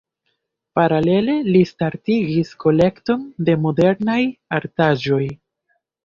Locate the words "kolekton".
2.63-3.27